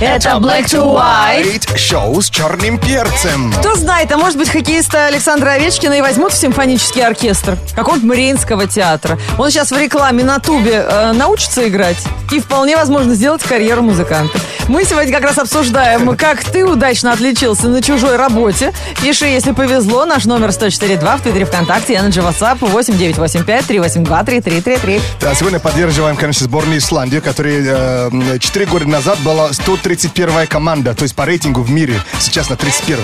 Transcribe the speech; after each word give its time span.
Это 0.00 0.30
Black 0.30 0.64
to 0.64 0.96
White. 0.96 1.76
Шоу 1.76 2.22
с 2.22 2.30
черным 2.30 2.78
перцем. 2.78 3.52
Кто 3.60 3.74
знает, 3.74 4.10
а 4.10 4.16
может 4.16 4.38
быть 4.38 4.48
хоккеиста 4.48 5.04
Александра 5.04 5.50
Овечкина 5.50 5.92
и 5.92 6.00
возьмут 6.00 6.32
в 6.32 6.38
симфонический 6.38 7.04
оркестр 7.04 7.58
какого-нибудь 7.76 8.08
Мариинского 8.08 8.66
театра. 8.66 9.18
Он 9.36 9.50
сейчас 9.50 9.70
в 9.72 9.76
рекламе 9.76 10.24
на 10.24 10.38
тубе 10.38 10.86
э, 10.88 11.12
научится 11.12 11.68
играть 11.68 11.98
и 12.32 12.40
вполне 12.40 12.76
возможно 12.76 13.14
сделать 13.14 13.42
карьеру 13.42 13.82
музыканта. 13.82 14.38
Мы 14.68 14.84
сегодня 14.84 15.12
как 15.12 15.24
раз 15.24 15.36
обсуждаем, 15.36 16.16
как 16.16 16.44
ты 16.44 16.64
удачно 16.64 17.12
отличился 17.12 17.68
на 17.68 17.82
чужой 17.82 18.16
работе. 18.16 18.72
Пиши, 19.02 19.26
если 19.26 19.52
повезло, 19.52 20.06
наш 20.06 20.24
номер 20.24 20.48
104.2 20.48 21.18
в 21.18 21.22
Твиттере, 21.22 21.44
ВКонтакте, 21.44 21.94
Energy 21.94 22.24
WhatsApp 22.26 22.58
8985 22.60 23.66
382 23.66 24.24
3333. 24.24 25.00
Да, 25.20 25.34
сегодня 25.34 25.58
поддерживаем, 25.58 26.16
конечно, 26.16 26.46
сборную 26.46 26.78
Исландии, 26.78 27.18
которая 27.18 28.10
э, 28.10 28.38
4 28.38 28.66
года 28.66 28.86
назад 28.86 29.18
была 29.18 29.52
131 29.96 30.46
команда, 30.46 30.94
то 30.94 31.02
есть 31.02 31.16
по 31.16 31.26
рейтингу 31.26 31.62
в 31.62 31.70
мире, 31.70 32.00
сейчас 32.20 32.48
на 32.48 32.56
31 32.56 32.98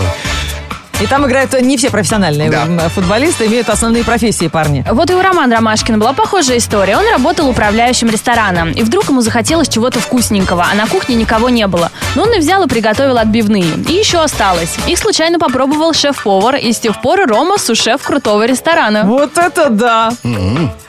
И 1.01 1.07
там 1.07 1.27
играют 1.27 1.53
не 1.61 1.77
все 1.77 1.91
профессиональные 1.91 2.51
Да. 2.51 2.67
футболисты, 2.89 3.47
имеют 3.47 3.69
основные 3.69 4.03
профессии 4.05 4.49
парни. 4.49 4.85
Вот 4.91 5.11
и 5.11 5.15
у 5.15 5.21
Романа 5.21 5.57
Ромашкина 5.57 5.99
была 5.99 6.13
похожая 6.15 6.57
история. 6.59 6.97
Он 6.97 7.05
работал 7.13 7.49
управляющим 7.49 8.09
рестораном. 8.09 8.71
И 8.73 8.83
вдруг 8.83 9.09
ему 9.11 9.21
захотелось 9.21 9.69
чего-то 9.69 10.01
вкусненького, 10.01 10.65
а 10.71 10.75
на 10.75 10.87
кухне 10.87 11.15
никого 11.17 11.49
не 11.51 11.67
было. 11.67 11.91
Но 12.15 12.23
он 12.23 12.33
и 12.33 12.39
взял 12.39 12.63
и 12.63 12.69
приготовил 12.69 13.19
отбивные. 13.19 13.65
И 13.89 13.93
еще 13.93 14.19
осталось. 14.23 14.77
Их 14.87 14.99
случайно 14.99 15.39
попробовал 15.39 15.93
шеф-повар, 15.93 16.57
и 16.57 16.73
с 16.73 16.79
тех 16.79 17.01
пор 17.03 17.27
Рома 17.27 17.59
сушеф 17.59 18.03
крутого 18.03 18.47
ресторана. 18.47 19.03
Вот 19.05 19.37
это 19.37 19.69
да! 19.71 20.13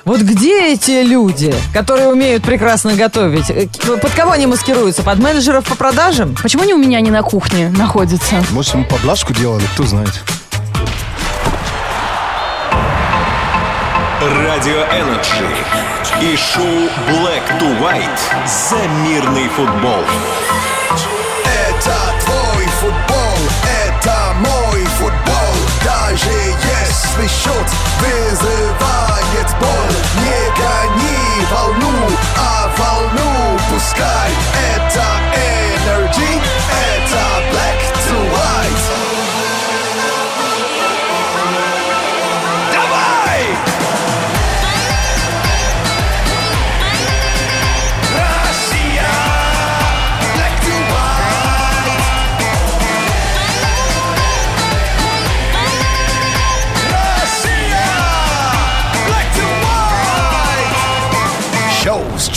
Вот 0.06 0.22
где 0.22 0.72
эти 0.72 1.02
люди, 1.04 1.54
которые 1.74 2.08
умеют 2.08 2.42
прекрасно 2.44 2.94
готовить? 2.94 3.50
Э, 3.50 3.68
Под 4.02 4.12
кого 4.12 4.32
они 4.32 4.46
маскируются? 4.48 5.04
Под 5.04 5.20
менеджеров 5.20 5.66
по 5.66 5.76
продажам? 5.76 6.34
Почему 6.42 6.64
они 6.64 6.74
у 6.74 6.78
меня 6.78 7.02
не 7.02 7.12
на 7.12 7.24
кухне 7.24 7.68
находятся? 7.78 8.36
Может, 8.52 8.76
ему 8.76 8.86
поблажку 8.86 9.34
делали, 9.34 9.64
кто 9.74 9.84
знает. 9.98 10.24
Радио 14.22 14.84
Energy 14.92 15.48
и 16.22 16.36
шоу 16.36 16.64
Black 17.08 17.60
to 17.60 17.80
White 17.80 18.20
за 18.46 18.88
мирный 19.04 19.48
футбол. 19.50 20.04
Это 21.46 21.96
твой 22.26 22.66
футбол, 22.80 23.38
это 23.86 24.34
мой 24.40 24.84
футбол 24.86 25.56
Даже 25.84 26.30
если 26.30 27.28
счет 27.28 27.70
вызывает 28.00 28.87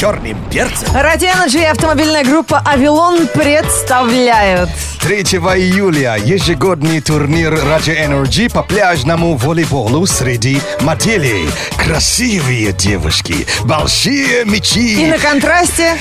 черным 0.00 0.42
перцем. 0.50 0.88
Радио 0.94 1.26
Energy 1.26 1.60
и 1.60 1.64
автомобильная 1.64 2.24
группа 2.24 2.62
«Авилон» 2.64 3.26
представляют. 3.26 4.70
3 5.02 5.22
июля 5.22 6.16
ежегодный 6.18 7.00
турнир 7.00 7.58
Радио 7.64 7.92
Energy 7.92 8.52
по 8.52 8.62
пляжному 8.62 9.34
волейболу 9.34 10.06
среди 10.06 10.60
моделей. 10.82 11.48
Красивые 11.78 12.72
девушки, 12.72 13.46
большие 13.64 14.42
И 14.42 14.44
мячи, 14.44 15.06
на 15.06 15.18
контрасте 15.18 15.96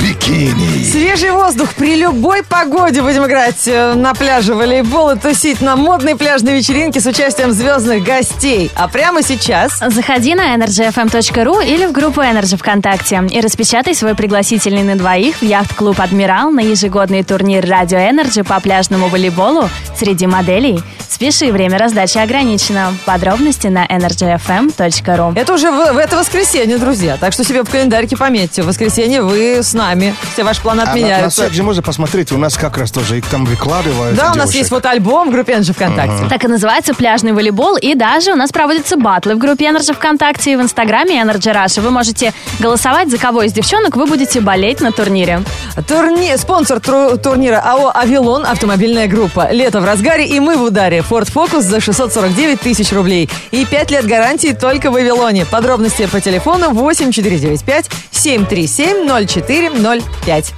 бикини. 0.00 0.84
свежий 0.84 1.30
воздух. 1.30 1.70
При 1.74 1.96
любой 1.96 2.42
погоде 2.42 3.00
будем 3.02 3.24
играть 3.26 3.66
э, 3.66 3.94
на 3.94 4.14
пляже 4.14 4.54
волейбол 4.54 5.10
и 5.10 5.18
тусить 5.18 5.60
на 5.60 5.76
модной 5.76 6.16
пляжной 6.16 6.56
вечеринке 6.56 7.00
с 7.00 7.06
участием 7.06 7.52
звездных 7.52 8.04
гостей. 8.04 8.70
А 8.74 8.88
прямо 8.88 9.22
сейчас... 9.22 9.78
Заходи 9.78 10.34
на 10.34 10.54
energyfm.ru 10.56 11.64
или 11.64 11.86
в 11.86 11.92
группу 11.92 12.20
Energy 12.20 12.56
ВКонтакте 12.56 13.22
и 13.30 13.40
распечатай 13.40 13.94
свой 13.94 14.14
пригласительный 14.14 14.82
на 14.82 14.96
двоих 14.96 15.36
в 15.36 15.42
яхт-клуб 15.42 16.00
«Адмирал» 16.00 16.50
на 16.50 16.60
ежегодный 16.72 17.22
турнир 17.22 17.64
«Радио 17.68 17.98
Energy» 17.98 18.42
по 18.44 18.58
пляжному 18.60 19.08
волейболу 19.08 19.68
среди 19.96 20.26
моделей. 20.26 20.82
Спеши, 21.08 21.52
время 21.52 21.78
раздачи 21.78 22.18
ограничено. 22.18 22.94
Подробности 23.04 23.66
на 23.66 23.86
energyfm.ru. 23.86 25.38
Это 25.38 25.52
уже 25.52 25.70
в, 25.70 25.92
в 25.92 25.98
это 25.98 26.16
воскресенье, 26.16 26.78
друзья. 26.78 27.18
Так 27.18 27.34
что 27.34 27.44
себе 27.44 27.62
в 27.62 27.70
календарике 27.70 28.16
пометьте. 28.16 28.62
В 28.62 28.66
воскресенье 28.66 29.22
вы 29.22 29.62
с 29.62 29.74
нами. 29.74 30.14
Все 30.32 30.42
ваши 30.42 30.62
планы 30.62 30.80
А 30.80 30.84
на, 30.86 30.86
на 30.86 30.92
отменяются. 30.92 31.52
же 31.52 31.62
можно 31.62 31.82
посмотреть, 31.82 32.32
у 32.32 32.38
нас 32.38 32.56
как 32.56 32.78
раз 32.78 32.90
тоже 32.90 33.18
их 33.18 33.26
там 33.26 33.44
выкладывают. 33.44 34.16
да, 34.16 34.24
у 34.32 34.34
нас 34.34 34.36
девушек. 34.36 34.54
есть 34.54 34.70
вот 34.70 34.86
альбом 34.86 35.28
в 35.28 35.32
группе 35.32 35.52
Энджи 35.52 35.74
ВКонтакте. 35.74 36.26
Так 36.28 36.42
и 36.44 36.48
называется 36.48 36.94
пляжный 36.94 37.32
волейбол. 37.32 37.76
И 37.76 37.94
даже 37.94 38.32
у 38.32 38.36
нас 38.36 38.50
проводятся 38.50 38.96
батлы 38.96 39.34
в 39.34 39.38
группе 39.38 39.66
Energy 39.66 39.94
ВКонтакте 39.94 40.52
и 40.52 40.56
в 40.56 40.62
Инстаграме 40.62 41.20
Energy 41.20 41.54
Russia. 41.54 41.82
Вы 41.82 41.90
можете 41.90 42.32
голосовать, 42.58 43.10
за 43.10 43.18
кого 43.18 43.42
из 43.42 43.52
девчонок 43.52 43.96
вы 43.96 44.06
будете 44.06 44.40
болеть 44.40 44.80
на 44.80 44.92
турнире. 44.92 45.42
Турни... 45.86 46.36
Спонсор 46.62 46.78
тру- 46.78 47.16
турнира 47.18 47.58
АО 47.58 47.90
«Авилон» 47.92 48.46
автомобильная 48.46 49.08
группа. 49.08 49.50
Лето 49.50 49.80
в 49.80 49.84
разгаре, 49.84 50.26
и 50.28 50.38
мы 50.38 50.56
в 50.56 50.62
ударе. 50.62 50.98
Ford 50.98 51.28
Focus 51.28 51.62
за 51.62 51.80
649 51.80 52.60
тысяч 52.60 52.92
рублей. 52.92 53.28
И 53.50 53.64
5 53.64 53.90
лет 53.90 54.06
гарантии 54.06 54.52
только 54.52 54.92
в 54.92 54.94
«Авилоне». 54.94 55.44
Подробности 55.44 56.06
по 56.06 56.20
телефону 56.20 56.70
8495 56.72 57.90
737 58.12 59.08
0405. 59.26 60.54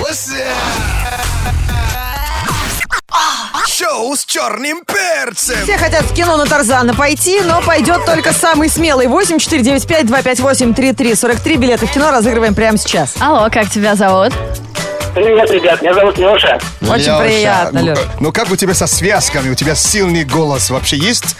What's 0.00 0.28
that? 0.30 0.95
Шоу 3.76 4.16
с 4.16 4.24
черным 4.24 4.82
перцем 4.86 5.56
Все 5.64 5.76
хотят 5.76 6.02
в 6.04 6.14
кино 6.14 6.38
на 6.38 6.46
Тарзана 6.46 6.94
пойти, 6.94 7.42
но 7.42 7.60
пойдет 7.60 8.06
только 8.06 8.32
самый 8.32 8.70
смелый. 8.70 9.06
8495 9.06 10.06
258 10.06 10.72
3343. 10.72 11.56
Билеты 11.58 11.86
в 11.86 11.90
кино 11.90 12.10
разыгрываем 12.10 12.54
прямо 12.54 12.78
сейчас. 12.78 13.16
Алло, 13.20 13.50
как 13.52 13.68
тебя 13.68 13.94
зовут? 13.94 14.32
Привет, 15.14 15.50
ребят, 15.50 15.82
меня 15.82 15.92
зовут 15.92 16.16
Леша. 16.16 16.58
Очень 16.80 17.04
Лёша, 17.04 17.18
приятно, 17.18 17.80
ну, 17.80 17.86
Лёш. 17.88 17.98
Ну 18.20 18.32
как 18.32 18.50
у 18.50 18.56
тебя 18.56 18.72
со 18.72 18.86
связками? 18.86 19.50
У 19.50 19.54
тебя 19.54 19.74
сильный 19.74 20.24
голос 20.24 20.70
вообще 20.70 20.96
есть? 20.96 21.36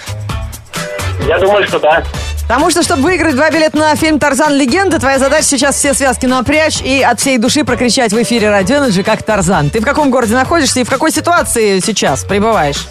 Я 1.26 1.38
думаю, 1.38 1.66
что 1.66 1.78
да. 1.78 2.04
Потому 2.48 2.70
что, 2.70 2.82
чтобы 2.82 3.02
выиграть 3.02 3.34
два 3.34 3.50
билета 3.50 3.76
на 3.76 3.96
фильм 3.96 4.20
«Тарзан. 4.20 4.54
Легенда», 4.54 5.00
твоя 5.00 5.18
задача 5.18 5.44
сейчас 5.44 5.76
все 5.76 5.94
связки 5.94 6.26
напрячь 6.26 6.80
и 6.80 7.02
от 7.02 7.18
всей 7.20 7.38
души 7.38 7.64
прокричать 7.64 8.12
в 8.12 8.22
эфире 8.22 8.50
Радио 8.50 8.76
Energy 8.76 9.02
как 9.02 9.22
Тарзан. 9.24 9.70
Ты 9.70 9.80
в 9.80 9.84
каком 9.84 10.10
городе 10.10 10.34
находишься 10.34 10.80
и 10.80 10.84
в 10.84 10.90
какой 10.90 11.10
ситуации 11.10 11.80
сейчас 11.80 12.24
пребываешь? 12.24 12.86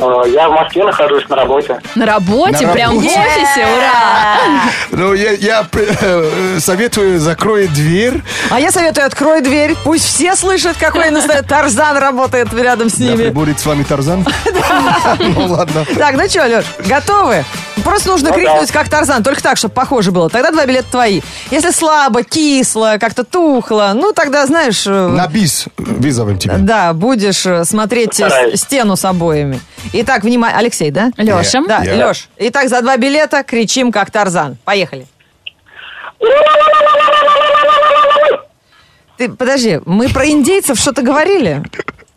Э, 0.00 0.22
Я 0.30 0.48
в 0.48 0.52
Москве 0.52 0.84
нахожусь 0.84 1.28
на 1.28 1.36
работе. 1.36 1.80
На 1.94 2.06
работе, 2.06 2.66
На 2.66 2.72
прям 2.72 2.90
в 2.92 2.94
работе. 2.98 3.08
офисе, 3.18 3.66
ура! 3.76 4.38
Ну, 4.92 5.14
я, 5.14 5.32
я, 5.32 5.66
э, 5.72 6.58
советую 6.60 7.18
закрой 7.20 7.66
дверь. 7.68 8.22
А 8.50 8.60
я 8.60 8.70
советую, 8.70 9.06
открой 9.06 9.40
дверь, 9.40 9.74
пусть 9.84 10.04
все 10.04 10.34
слышат, 10.36 10.76
какой 10.78 11.10
настоящий 11.10 11.46
Тарзан 11.46 11.96
работает 11.98 12.52
рядом 12.54 12.88
с 12.90 12.94
Да, 12.94 13.04
ними. 13.04 13.28
будет 13.30 13.58
с 13.60 13.66
вами 13.66 13.82
Тарзан. 13.82 14.24
Ну 15.18 15.46
ладно. 15.46 15.84
Так, 15.96 16.14
ну 16.16 16.28
что, 16.28 16.46
Леш, 16.46 16.64
готовы? 16.86 17.44
Просто 17.84 18.08
нужно 18.10 18.28
Ну 18.30 18.34
да. 18.34 18.40
крикнуть, 18.40 18.70
как 18.72 18.88
Тарзан, 18.88 19.22
только 19.22 19.42
так, 19.42 19.56
чтобы 19.56 19.72
похоже 19.74 20.10
было. 20.12 20.28
Тогда 20.28 20.50
два 20.50 20.66
билета 20.66 20.88
твои. 20.90 21.20
Если 21.50 21.70
слабо, 21.70 22.22
кисло, 22.22 22.96
как-то 23.00 23.24
тухло, 23.24 23.92
ну 23.94 24.12
тогда, 24.12 24.46
знаешь... 24.46 24.84
э, 24.86 24.90
На 25.08 25.26
бис 25.28 25.66
вызовем 25.78 26.38
тебя. 26.38 26.56
Да, 26.58 26.92
будешь 26.92 27.46
смотреть 27.66 28.20
стену 28.54 28.96
с 28.96 29.04
обоями. 29.04 29.60
Итак, 29.92 30.22
внимание, 30.22 30.58
Алексей, 30.58 30.90
да? 30.90 31.10
Леша. 31.16 31.62
Да, 31.66 31.82
Я. 31.82 32.08
Леш. 32.08 32.28
Итак, 32.36 32.68
за 32.68 32.82
два 32.82 32.96
билета 32.96 33.42
кричим, 33.42 33.90
как 33.90 34.10
Тарзан. 34.10 34.56
Поехали. 34.64 35.06
Ты, 39.16 39.28
подожди, 39.28 39.80
мы 39.84 40.08
про 40.08 40.28
индейцев 40.28 40.78
что-то 40.78 41.02
говорили? 41.02 41.62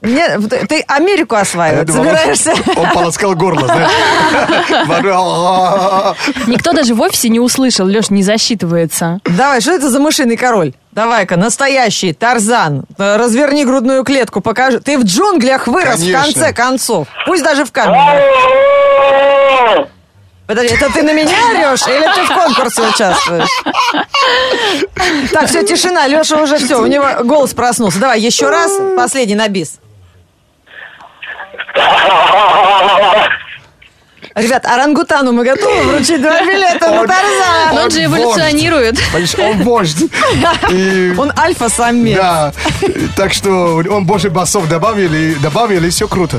Нет, 0.01 0.39
ты- 0.67 0.83
Америку 0.87 1.35
осваивать 1.35 1.87
он- 1.91 1.95
собираешься? 1.95 2.53
Он 2.75 2.89
полоскал 2.91 3.35
горло, 3.35 3.67
знаешь. 3.67 3.91
Никто 6.47 6.71
даже 6.73 6.95
в 6.95 7.01
офисе 7.01 7.29
не 7.29 7.39
услышал. 7.39 7.85
Леш, 7.85 8.09
не 8.09 8.23
засчитывается. 8.23 9.19
Давай, 9.25 9.61
что 9.61 9.73
это 9.73 9.91
за 9.91 9.99
мышиный 9.99 10.37
король? 10.37 10.73
Давай-ка, 10.91 11.37
настоящий 11.37 12.13
Тарзан. 12.13 12.85
Э, 12.97 13.17
Разверни 13.17 13.63
грудную 13.63 14.03
клетку, 14.03 14.41
покажи. 14.41 14.79
Ты 14.79 14.97
в 14.97 15.03
джунглях 15.03 15.67
вырос 15.67 15.99
Конечно. 15.99 16.19
в 16.19 16.23
конце 16.23 16.53
концов. 16.53 17.07
Пусть 17.27 17.43
даже 17.43 17.63
в 17.63 17.71
камере. 17.71 18.25
Подожди, 20.47 20.73
это 20.75 20.91
ты 20.91 21.03
на 21.03 21.13
меня 21.13 21.37
орешь 21.51 21.87
или 21.87 22.11
ты 22.13 22.23
в 22.23 22.33
конкурсе 22.33 22.81
участвуешь? 22.81 23.47
Так, 25.31 25.47
все, 25.47 25.63
тишина. 25.63 26.07
Леша 26.07 26.41
уже 26.41 26.57
все, 26.57 26.81
у 26.81 26.87
него 26.87 27.05
голос 27.23 27.53
проснулся. 27.53 27.99
Давай 27.99 28.19
еще 28.19 28.49
раз, 28.49 28.71
последний 28.97 29.35
на 29.35 29.47
бис. 29.47 29.75
Ребят, 34.35 34.65
орангутану 34.65 35.33
мы 35.33 35.43
готовы 35.43 35.81
вручить 35.83 36.21
два 36.21 36.41
билета 36.41 36.89
на 36.89 37.01
Но 37.01 37.07
Тарзана. 37.07 37.83
он 37.83 37.91
же 37.91 38.05
эволюционирует. 38.05 38.97
Он 39.39 39.63
вождь. 39.63 40.03
И- 40.71 41.13
Он 41.17 41.33
альфа-самец. 41.37 42.15
Да, 42.17 42.53
так 43.17 43.33
что 43.33 43.83
он 43.89 44.05
больше 44.05 44.29
басов 44.29 44.69
добавили, 44.69 45.33
добавили, 45.41 45.89
все 45.89 46.07
круто. 46.07 46.37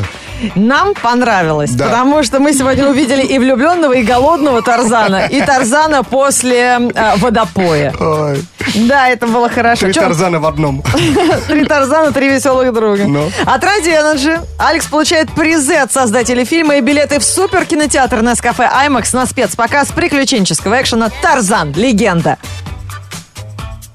Нам 0.55 0.95
понравилось, 0.95 1.71
Да. 1.71 1.87
потому 1.87 2.23
что 2.23 2.41
мы 2.41 2.53
сегодня 2.53 2.87
увидели 2.89 3.23
и 3.23 3.39
влюбленного, 3.39 3.93
и 3.95 4.03
голодного 4.03 4.63
Тарзана, 4.63 5.27
и 5.27 5.41
Тарзана 5.43 6.03
после 6.03 6.79
э, 6.95 7.17
водопоя. 7.17 7.93
Ой, 7.99 8.45
Да, 8.75 9.09
это 9.09 9.27
было 9.27 9.49
хорошо. 9.49 9.87
Три 9.87 9.95
Чё- 9.95 10.01
Тарзана 10.03 10.39
в 10.41 10.47
одном. 10.47 10.83
Три 11.49 11.65
Тарзана, 11.65 12.13
три 12.13 12.29
веселых 12.29 12.73
друга. 12.73 13.05
Ну. 13.07 13.31
От 13.45 13.65
Ради 13.65 13.89
Energy 13.91 14.41
Алекс 14.59 14.87
получает 14.87 15.31
призы 15.31 15.75
от 15.75 15.93
создателей 15.93 16.45
фильма 16.45 16.77
и 16.77 16.81
билеты 16.81 17.19
в 17.19 17.25
супер 17.25 17.65
кинотеатр 17.65 18.23
на 18.23 18.35
кафе 18.37 18.69
IMAX 18.87 19.15
на 19.15 19.27
спецпоказ 19.27 19.89
приключенческого 19.93 20.81
экшена 20.81 21.11
«Тарзан. 21.23 21.73
Легенда». 21.77 22.39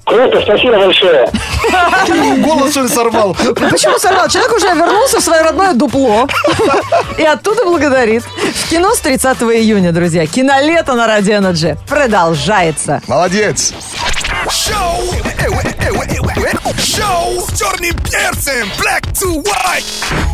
Круто, 0.08 0.40
спасибо 0.40 0.78
большое. 0.78 1.28
Голос 2.42 2.70
что 2.70 2.82
ли 2.82 2.88
сорвал? 2.88 3.36
Ну, 3.44 3.54
Почему 3.54 3.98
сорвал? 3.98 4.28
Человек 4.28 4.56
уже 4.56 4.66
вернулся 4.68 5.20
в 5.20 5.22
свое 5.22 5.42
родное 5.42 5.74
дупло 5.74 6.26
и 7.18 7.24
оттуда 7.24 7.64
благодарит. 7.64 8.24
В 8.24 8.70
кино 8.70 8.94
с 8.94 9.00
30 9.00 9.42
июня, 9.42 9.92
друзья. 9.92 10.26
Кинолето 10.26 10.94
на 10.94 11.06
Ради 11.06 11.32
Energy 11.32 11.76
продолжается. 11.86 13.02
Молодец. 13.06 13.74
Шоу, 14.48 15.02
э, 15.24 15.77
шоу 16.98 17.40
с 17.40 17.58
черным 17.58 17.94
перцем. 18.10 18.68
Black 18.78 19.12
to 19.12 19.42
white. 19.42 19.84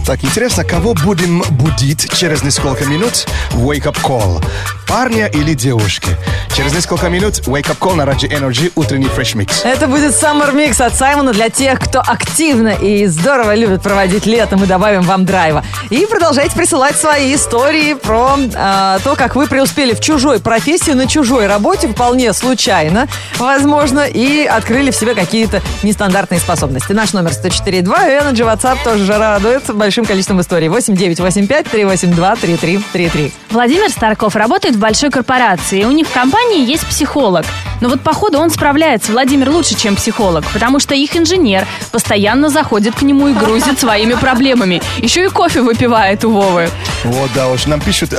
Так, 0.07 0.23
интересно, 0.25 0.65
кого 0.65 0.95
будем 0.95 1.43
будить 1.51 2.13
через 2.13 2.43
несколько 2.43 2.85
минут 2.85 3.27
в 3.51 3.71
Wake 3.71 3.85
Up 3.85 3.97
Call? 4.03 4.45
Парня 4.87 5.27
или 5.27 5.55
девушки? 5.55 6.09
Через 6.55 6.73
несколько 6.73 7.09
минут 7.09 7.41
Wake 7.47 7.67
Up 7.67 7.79
Call 7.79 7.95
на 7.95 8.05
Раджи 8.05 8.27
Energy 8.29 8.71
утренний 8.75 9.09
фреш 9.09 9.35
микс. 9.35 9.65
Это 9.65 9.89
будет 9.89 10.13
Summer 10.13 10.55
Mix 10.55 10.83
от 10.83 10.95
Саймона 10.95 11.33
для 11.33 11.49
тех, 11.49 11.81
кто 11.81 12.01
активно 12.01 12.69
и 12.69 13.07
здорово 13.07 13.55
любит 13.55 13.83
проводить 13.83 14.27
лето. 14.27 14.57
Мы 14.57 14.67
добавим 14.67 15.03
вам 15.03 15.25
драйва. 15.25 15.65
И 15.91 16.07
продолжайте 16.07 16.55
присылать 16.55 16.97
свои 16.97 17.35
истории 17.35 17.95
про 17.95 18.37
э, 18.37 18.99
то, 19.03 19.17
как 19.17 19.37
вы 19.37 19.47
преуспели 19.47 19.95
в 19.95 20.01
чужой 20.01 20.39
профессии, 20.39 20.93
на 20.93 21.07
чужой 21.07 21.47
работе, 21.47 21.89
вполне 21.89 22.33
случайно, 22.33 23.09
возможно, 23.39 24.07
и 24.07 24.45
открыли 24.45 24.91
в 24.91 24.97
себе 24.97 25.15
какие-то 25.47 25.67
нестандартные 25.83 26.41
способности. 26.41 26.93
Наш 26.93 27.13
номер 27.13 27.31
104.2 27.31 27.83
и 27.83 27.85
Energy 27.85 28.45
WhatsApp 28.45 28.79
тоже 28.85 29.05
же 29.05 29.17
радует 29.19 29.63
большим 29.75 30.05
количеством 30.05 30.41
историй. 30.41 30.69
8985 30.69 31.67
382 31.71 32.37
3333. 32.37 33.33
Владимир 33.51 33.91
Старков 33.91 34.37
работает 34.37 34.77
в 34.77 34.79
большой 34.79 35.11
корпорации, 35.11 35.81
и 35.81 35.85
у 35.85 35.91
них 35.91 36.07
в 36.09 36.13
компании 36.13 36.65
есть 36.69 36.87
психолог. 36.87 37.45
Но 37.81 37.89
вот 37.89 38.01
походу 38.01 38.39
он 38.39 38.51
справляется, 38.51 39.13
Владимир, 39.13 39.51
лучше, 39.51 39.75
чем 39.77 39.97
психолог, 39.97 40.45
потому 40.53 40.81
что 40.81 40.95
их 40.95 41.17
инженер 41.17 41.67
постоянно 41.93 42.49
заходит 42.49 42.95
к 42.95 43.03
нему 43.03 43.29
и 43.29 43.33
грузит 43.35 43.79
своими 43.79 44.15
проблемами. 44.15 44.81
Еще 44.99 45.25
и 45.25 45.29
кофе 45.29 45.61
выпивает 45.61 46.25
у 46.25 46.31
Вовы. 46.31 46.69
Вот, 47.05 47.31
да, 47.35 47.49
уж 47.49 47.67
нам 47.67 47.81
пишут 47.81 48.13
э, 48.13 48.19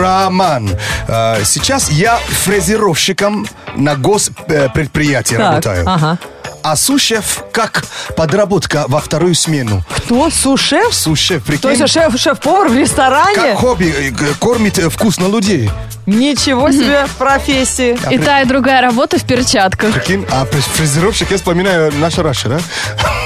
Роман. 0.00 0.70
э, 1.08 1.44
Сейчас 1.44 1.90
я 1.90 2.16
фрезеровщиком 2.18 3.46
на 3.76 3.94
госпредприятии 3.96 5.36
Так, 5.36 5.64
работаю. 5.64 5.84
ага. 5.88 6.18
А 6.62 6.76
сушеф 6.76 7.44
как 7.52 7.84
подработка 8.16 8.84
во 8.88 9.00
вторую 9.00 9.34
смену. 9.34 9.82
Кто? 9.96 10.28
Сушеф? 10.30 10.92
Сушеф, 10.94 11.42
То 11.44 11.46
прикинь, 11.52 11.70
есть 11.70 11.88
шеф, 11.92 12.18
шеф-повар 12.20 12.68
в 12.68 12.76
ресторане? 12.76 13.34
как 13.34 13.56
хобби 13.58 13.94
э, 13.96 14.12
кормит 14.38 14.78
э, 14.78 14.88
вкусно 14.90 15.26
людей. 15.28 15.70
Ничего 16.06 16.70
себе 16.70 17.06
профессии. 17.18 17.98
И 18.10 18.18
та, 18.18 18.40
и 18.42 18.44
другая 18.44 18.82
работа 18.82 19.18
в 19.18 19.24
перчатках. 19.24 19.92
Прикинь, 19.94 20.26
а 20.30 20.44
фрез- 20.44 20.64
фрезеровщик, 20.74 21.30
я 21.30 21.36
вспоминаю 21.36 21.92
наша 21.98 22.22
Раша, 22.22 22.48
да? 22.48 22.58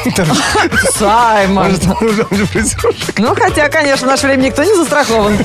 Саймон. 0.99 1.76
Ну, 3.19 3.35
хотя, 3.35 3.69
конечно, 3.69 4.06
в 4.06 4.11
наше 4.11 4.26
время 4.26 4.43
никто 4.43 4.62
не 4.62 4.75
застрахован. 4.75 5.38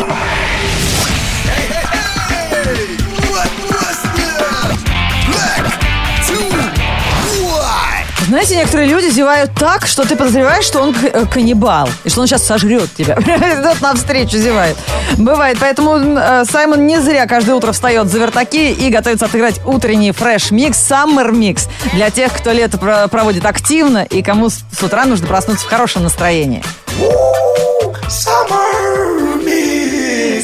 What 0.00 0.09
Знаете, 8.30 8.54
некоторые 8.54 8.88
люди 8.88 9.10
зевают 9.10 9.50
так, 9.58 9.88
что 9.88 10.04
ты 10.06 10.14
подозреваешь, 10.14 10.64
что 10.64 10.80
он 10.82 10.94
э, 11.02 11.26
каннибал. 11.26 11.88
И 12.04 12.08
что 12.10 12.20
он 12.20 12.28
сейчас 12.28 12.46
сожрет 12.46 12.88
тебя. 12.94 13.14
Идет 13.18 13.80
навстречу, 13.80 14.38
зевает. 14.38 14.76
Бывает. 15.18 15.58
Поэтому 15.60 15.96
э, 15.96 16.44
Саймон 16.44 16.86
не 16.86 17.00
зря 17.00 17.26
каждое 17.26 17.54
утро 17.56 17.72
встает 17.72 18.06
за 18.06 18.20
вертаки 18.20 18.70
и 18.70 18.88
готовится 18.88 19.26
отыграть 19.26 19.60
утренний 19.64 20.12
fresh 20.12 20.49
mix, 20.49 20.78
summer 20.78 21.31
mix. 21.31 21.66
Для 21.92 22.10
тех, 22.10 22.32
кто 22.32 22.52
лето 22.52 22.78
про- 22.78 23.08
проводит 23.08 23.44
активно 23.44 24.04
и 24.04 24.22
кому 24.22 24.48
с 24.48 24.60
с 24.70 24.80
утра 24.80 25.06
нужно 25.06 25.26
проснуться 25.26 25.66
в 25.66 25.68
хорошем 25.68 26.04
настроении. 26.04 26.62
Summer. 28.08 29.29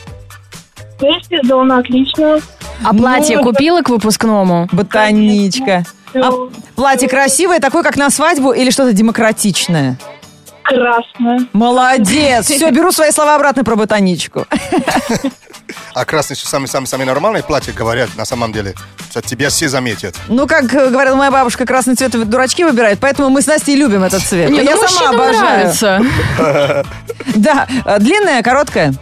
Вместе 1.00 1.42
дома 1.44 1.80
отлично. 1.80 2.40
А 2.84 2.94
платье 2.94 3.40
купила 3.40 3.82
к 3.82 3.90
выпускному? 3.90 4.70
Ботаничка. 4.72 5.84
А 6.14 6.32
платье 6.76 7.08
красивое, 7.08 7.60
такое, 7.60 7.84
как 7.84 7.98
на 7.98 8.10
свадьбу, 8.10 8.52
или 8.52 8.70
что-то 8.70 8.94
демократичное? 8.94 9.98
красное. 10.70 11.48
Молодец! 11.54 12.46
Все, 12.46 12.70
беру 12.72 12.92
свои 12.92 13.12
слова 13.12 13.36
обратно 13.36 13.64
про 13.64 13.76
ботаничку. 13.76 14.46
А 15.94 16.06
красный 16.06 16.36
самые-самые 16.36 17.06
нормальные 17.06 17.44
платья, 17.44 17.74
говорят, 17.74 18.10
на 18.16 18.26
самом 18.26 18.52
деле. 18.54 18.74
Тебя 19.26 19.50
все 19.50 19.68
заметят. 19.68 20.16
Ну, 20.28 20.48
как 20.48 20.72
э, 20.74 20.90
говорила 20.90 21.16
моя 21.16 21.32
бабушка, 21.32 21.66
красный 21.66 21.96
цвет 21.96 22.12
дурачки 22.30 22.64
выбирают, 22.64 23.00
поэтому 23.00 23.30
мы 23.30 23.42
с 23.42 23.48
Настей 23.48 23.76
любим 23.76 24.04
этот 24.04 24.22
цвет. 24.22 24.50
Не, 24.50 24.64
Я 24.64 24.76
ну, 24.76 24.88
сама 24.88 25.10
обожаю. 25.10 25.42
нравится. 25.42 26.06
Да, 27.36 27.68
э, 27.86 28.00
длинная, 28.00 28.42
короткая. 28.44 28.94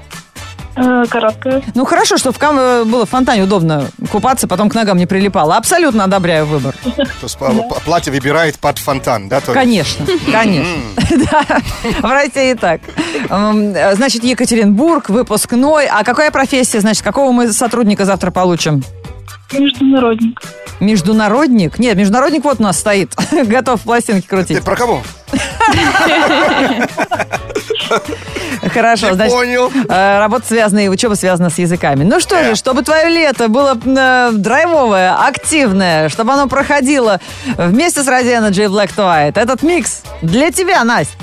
Э, 0.77 1.05
Короткое. 1.09 1.63
Ну, 1.73 1.85
хорошо, 1.85 2.17
что 2.17 2.31
в 2.31 2.37
кам- 2.37 2.59
э, 2.59 2.83
было 2.83 3.05
в 3.05 3.09
фонтане 3.09 3.43
удобно 3.43 3.87
купаться, 4.11 4.47
потом 4.47 4.69
к 4.69 4.75
ногам 4.75 4.97
не 4.97 5.07
прилипало. 5.07 5.57
Абсолютно 5.57 6.03
одобряю 6.03 6.45
выбор. 6.45 6.75
То 6.95 7.03
есть 7.23 7.37
платье 7.83 8.13
выбирает 8.13 8.57
под 8.59 8.77
фонтан, 8.77 9.27
да? 9.27 9.41
то? 9.41 9.53
Конечно, 9.53 10.05
конечно. 10.31 10.77
Да, 11.31 11.43
в 12.01 12.11
России 12.11 12.53
так. 12.53 12.81
Э, 13.29 13.95
Значит, 13.95 14.23
Екатеринбург, 14.23 15.09
выпускной. 15.09 15.87
А 15.87 16.03
какая 16.03 16.31
профессия, 16.31 16.79
значит, 16.79 17.03
какого 17.03 17.31
мы 17.31 17.51
сотрудника 17.51 18.05
завтра 18.05 18.29
получим? 18.31 18.83
Международник. 19.51 20.41
Международник? 20.79 21.79
Нет, 21.79 21.97
международник 21.97 22.43
вот 22.43 22.59
у 22.59 22.63
нас 22.63 22.77
стоит. 22.77 23.15
Готов 23.31 23.81
пластинки 23.81 24.21
Ты 24.21 24.27
крутить. 24.27 24.63
про 24.63 24.75
кого? 24.75 25.01
Хорошо, 28.73 29.13
значит, 29.13 29.33
понял. 29.33 29.71
э, 29.89 30.19
работа 30.19 30.47
связана 30.47 30.79
и 30.85 30.87
учеба 30.87 31.13
связана 31.15 31.49
с 31.49 31.57
языками. 31.57 32.03
Ну 32.03 32.19
что 32.19 32.43
же, 32.43 32.55
чтобы 32.55 32.83
твое 32.83 33.09
лето 33.09 33.47
было 33.47 33.77
э, 33.83 34.31
драйвовое, 34.33 35.15
активное, 35.15 36.09
чтобы 36.09 36.33
оно 36.33 36.47
проходило 36.47 37.19
вместе 37.57 38.03
с 38.03 38.07
Radio 38.07 38.39
Energy 38.41 38.65
и 38.65 38.67
Black 38.67 38.89
to 38.95 39.03
White. 39.05 39.39
Этот 39.39 39.63
микс 39.63 40.03
для 40.21 40.51
тебя, 40.51 40.83
Настя. 40.83 41.13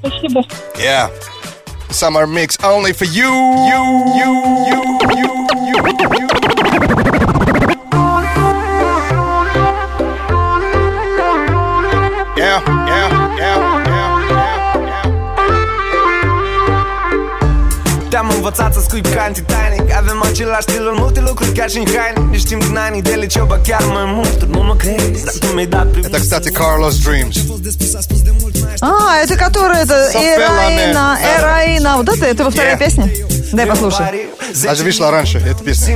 Спасибо. 0.00 0.44
Yeah. 0.78 1.08
Summer 1.90 2.24
mix 2.26 2.56
only 2.62 2.92
for 2.92 3.04
you. 3.04 3.30
You, 3.68 3.80
you, 4.16 4.30
you, 4.70 4.80
you, 5.16 5.30
you, 5.66 5.80
you. 7.14 7.19
Te-am 18.20 18.34
învățat 18.34 18.74
să 18.74 18.80
scui 18.80 19.00
ca 19.00 19.30
Titanic 19.32 19.94
Avem 19.96 20.22
același 20.22 20.62
stil 20.62 20.88
în 20.92 20.96
multe 20.98 21.20
lucruri, 21.20 21.52
chiar 21.52 21.70
și 21.70 21.78
în 21.78 21.86
haine 21.86 22.30
Ne 22.30 22.38
știm 22.38 22.58
din 22.58 22.76
anii 22.76 23.02
de 23.02 23.14
liceu, 23.14 23.44
ba 23.44 23.58
chiar 23.66 23.82
mai 23.84 24.04
mult 24.06 24.44
nu 24.44 24.62
mă 24.62 24.76
crezi, 24.76 25.24
dar 25.24 25.34
tu 25.40 25.46
mi-ai 25.46 25.66
dat 25.66 25.86
Это, 26.06 26.18
kстати, 26.18 26.50
Carlos 26.50 26.94
Dreams. 27.04 27.36
А, 28.80 28.90
это 29.24 29.34
которая, 29.44 29.82
это 29.84 29.96
Эраина, 30.32 31.06
Эраина. 31.34 31.90
Вот 31.96 32.08
это, 32.14 32.24
это 32.32 32.42
во 32.44 32.50
вторая 32.50 32.76
Yeah. 32.76 32.84
песня? 32.84 33.04
Дай 33.52 33.66
послушай. 33.66 34.06
Даже 34.64 34.82
вышла 34.84 35.10
раньше, 35.10 35.36
эта 35.50 35.62
песня. 35.64 35.94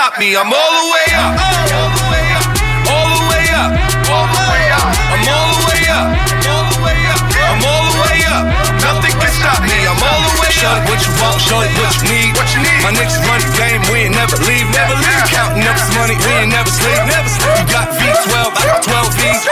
Stop 0.00 0.16
me, 0.16 0.32
I'm 0.32 0.48
all 0.48 0.72
the 0.80 0.86
way 0.96 1.12
up. 1.12 1.36
All 1.36 1.92
the 1.92 2.04
way 2.08 2.24
up 2.32 2.48
All 2.88 3.04
the 3.04 3.20
way 3.28 3.46
up. 3.52 3.68
All 4.08 4.24
the 4.32 4.40
way 4.48 4.64
up 4.72 4.96
I'm 5.12 5.28
all 5.28 5.52
the 5.52 5.68
way 5.68 5.84
up 5.92 6.08
All 6.40 6.64
the 6.72 6.78
way 6.80 7.00
up. 7.12 7.20
I'm 7.20 7.60
all 7.68 7.84
the 7.84 8.00
way 8.00 8.24
up. 8.32 8.44
Nothing 8.80 9.12
can 9.20 9.28
stop 9.28 9.60
me, 9.60 9.76
I'm 9.84 10.00
all 10.00 10.20
the 10.24 10.40
way 10.40 10.48
up. 10.48 10.56
Show 10.56 10.72
what 10.88 11.04
you 11.04 11.12
want, 11.20 11.36
show 11.44 11.60
what 11.60 11.92
you 12.00 12.16
need. 12.16 12.32
What 12.32 12.48
you 12.48 12.64
need. 12.64 12.80
My 12.80 12.96
niggas 12.96 13.20
run 13.28 13.44
the 13.44 13.52
game, 13.60 13.84
we 13.92 14.08
ain't 14.08 14.16
never 14.16 14.40
leave. 14.48 14.72
Never 14.72 14.96
leave. 14.96 15.24
Counting 15.28 15.68
up 15.68 15.76
this 15.76 15.92
money, 15.92 16.16
we 16.16 16.32
ain't 16.32 16.48
never 16.48 16.72
sleep. 16.72 16.96
Never 17.04 17.28
sleep. 17.28 17.60
You 17.60 17.68
got 17.68 17.92
V12, 17.92 18.56
I 18.56 18.62
got 18.72 18.80
12 18.80 19.20
V's. 19.20 19.44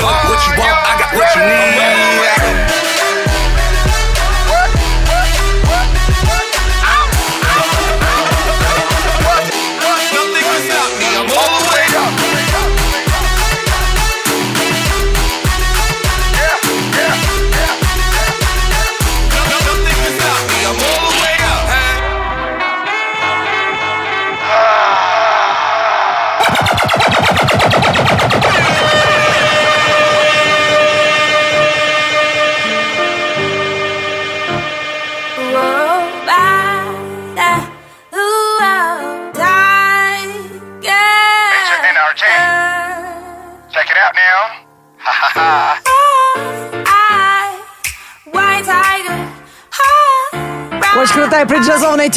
Show 0.00 0.08
what 0.08 0.40
you 0.48 0.52
want, 0.56 0.80
I 0.80 0.92
got 0.96 1.12
what 1.12 1.28
you 1.36 1.44
need 1.44 2.29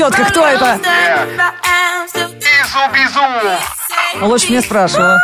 тетка. 0.09 0.25
Кто 0.25 0.47
это? 0.47 0.79
Изу-бизу. 2.13 3.21
Лучше 4.21 4.49
мне 4.49 4.61
спрашивала. 4.61 5.19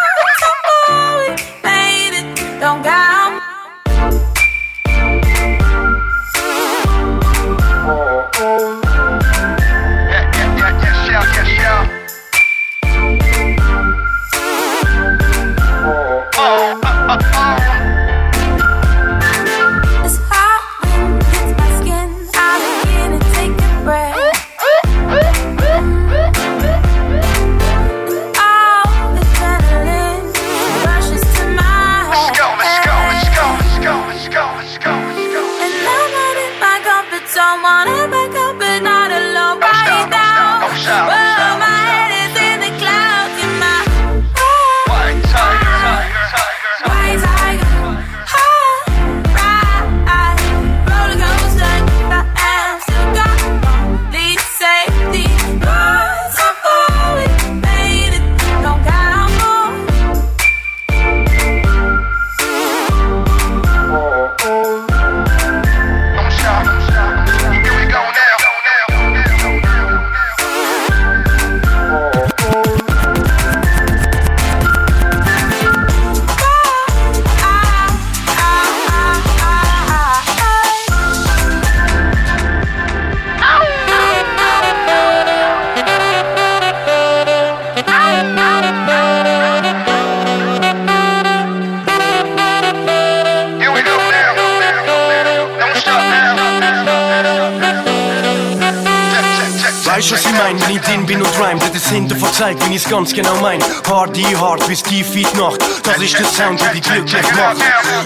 precious 100.09 100.28
wenn 100.43 100.75
ich 100.75 100.81
drin 100.81 101.05
bin 101.05 101.21
und 101.21 101.39
rhyme, 101.39 101.59
das 101.59 101.69
ist 101.75 101.89
hinter 101.89 102.15
verzeiht, 102.15 102.63
wenn 102.63 102.71
ich's 102.71 102.87
ganz 102.87 103.13
genau 103.13 103.35
mein. 103.41 103.59
Party 103.83 104.23
hard 104.39 104.67
in 104.69 104.75
die 104.85 105.23
Nacht, 105.37 105.59
das 105.83 105.97
ist 105.97 106.17
der 106.17 106.25
Sound, 106.25 106.59
der 106.61 106.73
dich 106.73 106.81
glücklich 106.81 107.31
macht. 107.35 107.57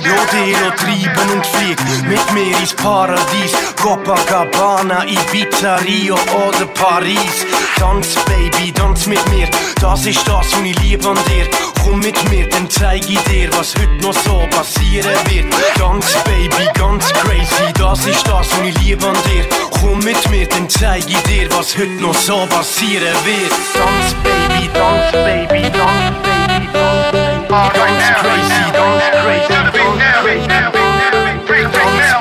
Rodeo 0.05 0.71
treiben 0.77 1.31
und 1.31 1.45
flieg, 1.45 1.77
mit 2.07 2.33
mir 2.33 2.57
ins 2.57 2.73
Paradies. 2.73 3.51
Copacabana, 3.81 5.05
Ibiza, 5.05 5.75
Rio 5.77 6.15
oder 6.15 6.65
Paris. 6.73 7.45
Tanz, 7.77 8.15
Baby, 8.25 8.71
tanz 8.71 9.07
mit 9.07 9.27
mir, 9.29 9.47
das 9.81 10.05
ist 10.05 10.25
das, 10.25 10.53
was 10.53 10.61
ich 10.63 10.79
liebe 10.79 11.09
an 11.09 11.17
dir. 11.27 11.49
Komm 11.83 11.99
mit 11.99 12.29
mir, 12.29 12.47
dann 12.47 12.69
zeig 12.69 13.09
ich 13.09 13.19
dir, 13.23 13.49
was 13.57 13.75
heute 13.75 14.01
noch 14.01 14.13
so 14.13 14.47
passieren 14.49 15.11
wird. 15.29 15.53
Ganz, 15.77 16.05
Baby, 16.23 16.69
ganz 16.75 17.11
crazy, 17.11 17.73
das 17.77 18.05
ist 18.05 18.25
das, 18.25 18.49
was 18.51 18.61
ich 18.65 18.79
liebe 18.79 19.05
an 19.05 19.17
dir. 19.25 19.45
Komm 19.81 19.99
mit 19.99 20.29
mir, 20.29 20.47
dann 20.47 20.69
zeig 20.69 21.03
ich 21.09 21.21
dir, 21.23 21.49
was 21.51 21.77
heute 21.77 22.01
noch 22.01 22.13
so 22.13 22.22
zo 22.23 22.47
was 22.47 22.79
hier. 22.79 23.01
Dance 23.01 24.15
baby, 24.23 24.69
dance 24.71 25.11
baby, 25.11 25.69
dance 25.69 26.15
baby, 26.23 26.69
dance. 26.71 27.11
Dance 27.49 28.07
crazy, 28.21 28.63
dance 28.71 29.09
crazy, 29.23 29.51
dance 29.51 30.15
crazy. 30.23 30.47
Dance 30.47 30.71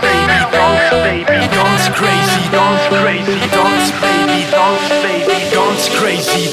baby, 0.03 0.39
dance 0.51 0.91
baby, 1.07 1.47
dance 1.55 1.89
crazy, 1.95 2.43
dance 2.51 2.87
crazy, 2.91 3.41
dance 3.55 3.91
baby, 4.03 4.41
dance 4.51 4.89
baby, 5.05 5.39
dance 5.55 5.87
crazy. 5.97 6.51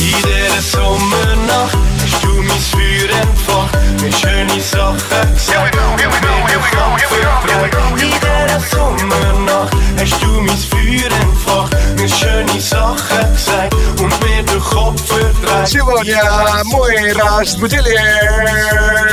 Iedere 0.00 0.60
zomernacht 0.62 1.76
stuur 2.06 2.42
mich 2.42 2.66
für 2.72 3.08
en 3.20 3.36
Fach 3.46 3.68
mit 4.00 4.14
schönen 4.14 4.62
Sachen 4.62 5.34
gesagt. 7.04 7.44
Iedere 8.00 8.60
Sommernacht 8.70 9.74
hast 9.98 10.22
du 10.22 10.40
mich 10.40 10.68
für 10.68 11.06
en 11.06 11.36
Fach. 11.44 11.53
Сегодня 15.66 16.22
мы 16.64 17.12
разбудили 17.14 17.98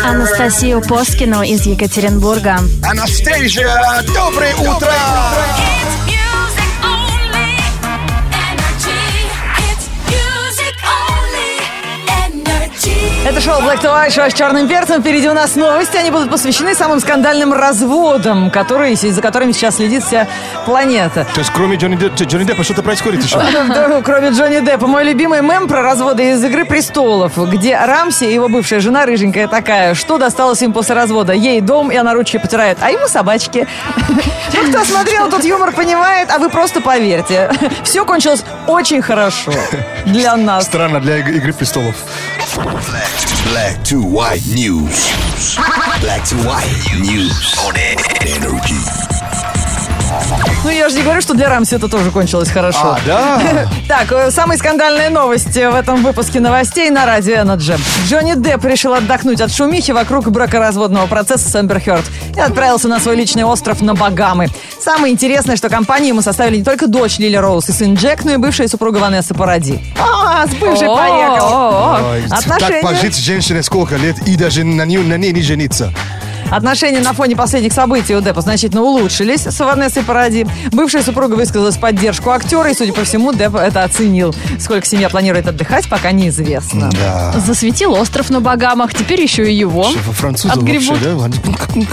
Анастасию 0.05 0.81
Поскину 0.81 1.41
из 1.41 1.65
Екатеринбурга. 1.65 2.59
Анастасия, 2.83 4.03
доброе 4.13 4.55
утро! 4.55 4.91
Это 13.31 13.39
шоу 13.39 13.61
Black 13.61 13.81
to 13.81 13.85
White, 13.85 14.11
шоу 14.13 14.29
с 14.29 14.33
черным 14.33 14.67
перцем. 14.67 15.01
Впереди 15.01 15.29
у 15.29 15.33
нас 15.33 15.55
новости. 15.55 15.95
Они 15.95 16.11
будут 16.11 16.29
посвящены 16.29 16.75
самым 16.75 16.99
скандальным 16.99 17.53
разводам, 17.53 18.51
которые, 18.51 18.97
за 18.97 19.21
которыми 19.21 19.53
сейчас 19.53 19.77
следит 19.77 20.03
вся 20.03 20.27
планета. 20.65 21.25
То 21.33 21.39
есть 21.39 21.49
кроме 21.55 21.77
Джонни, 21.77 21.95
Деп- 21.95 22.13
Джонни 22.15 22.43
Деппа 22.43 22.65
что-то 22.65 22.83
происходит 22.83 23.23
еще? 23.23 23.37
Кроме 24.03 24.29
Джонни 24.31 24.59
Деппа. 24.59 24.85
Мой 24.85 25.05
любимый 25.05 25.41
мем 25.41 25.69
про 25.69 25.81
разводы 25.81 26.31
из 26.31 26.43
«Игры 26.43 26.65
престолов», 26.65 27.37
где 27.37 27.77
Рамси 27.77 28.25
и 28.25 28.33
его 28.33 28.49
бывшая 28.49 28.81
жена, 28.81 29.05
рыженькая 29.05 29.47
такая, 29.47 29.93
что 29.95 30.17
досталось 30.17 30.61
им 30.61 30.73
после 30.73 30.95
развода? 30.95 31.31
Ей 31.31 31.61
дом, 31.61 31.89
и 31.89 31.95
она 31.95 32.13
ручки 32.13 32.35
потирает, 32.37 32.79
а 32.81 32.91
ему 32.91 33.07
собачки. 33.07 33.65
Ну, 34.53 34.69
кто 34.69 34.83
смотрел, 34.83 35.29
тот 35.29 35.45
юмор 35.45 35.71
понимает, 35.71 36.29
а 36.29 36.37
вы 36.37 36.49
просто 36.49 36.81
поверьте. 36.81 37.49
Все 37.83 38.03
кончилось 38.03 38.43
очень 38.67 39.01
хорошо 39.01 39.53
для 40.05 40.35
нас. 40.35 40.65
Странно 40.65 40.99
для 40.99 41.19
Иг- 41.19 41.29
Игры 41.29 41.53
престолов. 41.53 41.95
Black 43.45 43.83
to 43.85 44.01
white 44.01 44.45
news. 44.47 45.11
Black 46.01 46.25
to 46.29 46.35
white 46.37 46.65
news 46.99 47.55
on 47.59 47.77
energy. 47.77 49.20
Ну, 50.63 50.69
я 50.69 50.89
же 50.89 50.95
не 50.95 51.01
говорю, 51.01 51.21
что 51.21 51.33
для 51.33 51.49
Рамси 51.49 51.75
это 51.75 51.87
тоже 51.87 52.11
кончилось 52.11 52.49
хорошо. 52.49 52.95
А, 52.95 52.99
да? 53.05 53.41
Так, 53.87 54.11
э, 54.11 54.29
самые 54.29 54.59
скандальные 54.59 55.09
новости 55.09 55.67
в 55.69 55.75
этом 55.75 56.03
выпуске 56.03 56.39
новостей 56.39 56.91
на 56.91 57.05
радио 57.05 57.37
Energy. 57.37 57.79
Джонни 58.07 58.35
Депп 58.35 58.63
решил 58.65 58.93
отдохнуть 58.93 59.41
от 59.41 59.51
шумихи 59.51 59.91
вокруг 59.91 60.29
бракоразводного 60.29 61.07
процесса 61.07 61.49
с 61.49 61.59
Эмбер 61.59 61.81
Хёрд 61.81 62.05
и 62.35 62.39
отправился 62.39 62.87
на 62.87 62.99
свой 62.99 63.15
личный 63.15 63.43
остров 63.43 63.81
на 63.81 63.95
Багамы. 63.95 64.49
Самое 64.79 65.11
интересное, 65.11 65.55
что 65.55 65.67
компанию 65.67 66.09
ему 66.09 66.21
составили 66.21 66.57
не 66.57 66.63
только 66.63 66.87
дочь 66.87 67.17
Лили 67.17 67.37
Роуз 67.37 67.67
и 67.69 67.71
сын 67.71 67.95
Джек, 67.95 68.23
но 68.23 68.33
и 68.33 68.37
бывшая 68.37 68.67
супруга 68.67 68.97
Ванесса 68.97 69.33
Паради. 69.33 69.79
А, 69.99 70.45
с 70.45 70.51
бывшей 70.55 70.87
О, 70.87 70.95
поехал. 70.95 72.11
Ой, 72.11 72.23
Так 72.29 72.39
Отношения... 72.39 72.81
пожить 72.83 73.15
с 73.15 73.19
женщиной 73.19 73.63
сколько 73.63 73.95
лет 73.95 74.17
и 74.27 74.35
даже 74.35 74.63
на 74.63 74.85
ней 74.85 75.31
не 75.31 75.41
жениться. 75.41 75.91
Отношения 76.51 76.99
на 76.99 77.13
фоне 77.13 77.35
последних 77.35 77.71
событий 77.71 78.13
у 78.15 78.21
Деппа 78.21 78.41
значительно 78.41 78.81
улучшились 78.81 79.41
с 79.47 79.59
Ванессой 79.59 80.03
Паради. 80.03 80.45
Бывшая 80.71 81.01
супруга 81.01 81.35
высказалась 81.35 81.77
в 81.77 81.79
поддержку 81.79 82.31
актера, 82.31 82.69
и, 82.69 82.73
судя 82.73 82.91
по 82.91 83.05
всему, 83.05 83.31
Депп 83.33 83.55
это 83.55 83.83
оценил. 83.83 84.35
Сколько 84.59 84.85
семья 84.85 85.09
планирует 85.09 85.47
отдыхать, 85.47 85.87
пока 85.87 86.11
неизвестно. 86.11 86.89
Да. 86.91 87.33
Засветил 87.39 87.93
остров 87.93 88.29
на 88.29 88.41
Багамах, 88.41 88.93
теперь 88.93 89.21
еще 89.21 89.49
и 89.49 89.55
его. 89.55 89.87
Французы 90.11 90.53
Отгребут. 90.53 90.89
вообще, 90.89 91.05
да? 91.05 91.29
Ну, 91.73 91.85